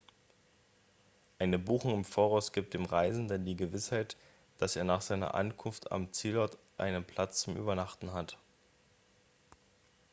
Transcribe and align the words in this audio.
eine 1.37 1.59
buchung 1.59 1.93
im 1.93 2.05
voraus 2.05 2.53
gibt 2.53 2.73
dem 2.73 2.85
reisenden 2.85 3.45
die 3.45 3.55
gewissheit 3.55 4.17
dass 4.57 4.75
er 4.75 4.83
nach 4.83 5.03
seiner 5.03 5.35
ankunft 5.35 5.91
am 5.91 6.11
zielort 6.11 6.57
einen 6.79 7.03
platz 7.05 7.41
zum 7.41 7.55
übernachten 7.55 8.11
hat 8.11 8.35